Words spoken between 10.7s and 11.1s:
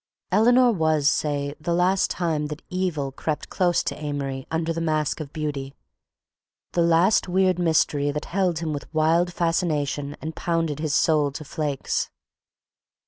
his